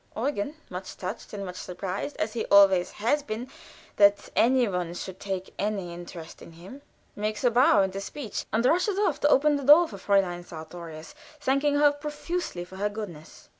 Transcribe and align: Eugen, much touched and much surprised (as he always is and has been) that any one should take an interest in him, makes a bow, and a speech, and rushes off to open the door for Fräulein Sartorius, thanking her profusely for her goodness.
Eugen, 0.17 0.55
much 0.67 0.97
touched 0.97 1.31
and 1.31 1.45
much 1.45 1.57
surprised 1.57 2.17
(as 2.17 2.33
he 2.33 2.43
always 2.47 2.87
is 2.87 2.93
and 2.93 2.97
has 3.07 3.21
been) 3.21 3.47
that 3.97 4.29
any 4.35 4.67
one 4.67 4.95
should 4.95 5.19
take 5.19 5.53
an 5.59 5.77
interest 5.77 6.41
in 6.41 6.53
him, 6.53 6.81
makes 7.15 7.43
a 7.43 7.51
bow, 7.51 7.83
and 7.83 7.95
a 7.95 8.01
speech, 8.01 8.47
and 8.51 8.65
rushes 8.65 8.97
off 8.97 9.19
to 9.19 9.29
open 9.29 9.57
the 9.57 9.63
door 9.63 9.87
for 9.87 9.97
Fräulein 9.97 10.43
Sartorius, 10.43 11.13
thanking 11.39 11.75
her 11.75 11.91
profusely 11.91 12.65
for 12.65 12.77
her 12.77 12.89
goodness. 12.89 13.47